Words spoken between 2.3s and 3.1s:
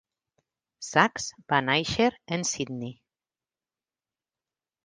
en Sydney.